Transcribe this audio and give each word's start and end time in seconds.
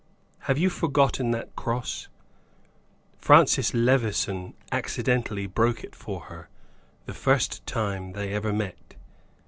Have 0.49 0.57
you 0.57 0.71
forgotten 0.71 1.29
that 1.29 1.55
cross? 1.55 2.07
Francis 3.19 3.71
Levison 3.75 4.55
accidentally 4.71 5.45
broke 5.45 5.83
it 5.83 5.95
for 5.95 6.21
her, 6.21 6.49
the 7.05 7.13
first 7.13 7.63
time 7.67 8.13
they 8.13 8.33
ever 8.33 8.51
met. 8.51 8.95